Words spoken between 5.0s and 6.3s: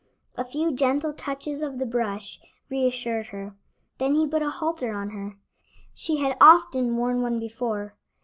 her. She